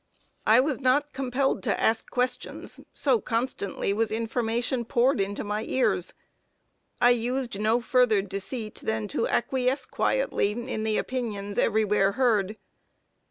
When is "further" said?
7.81-8.23